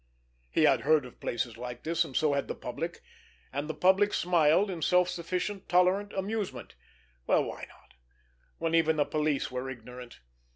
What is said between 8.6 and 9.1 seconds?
even the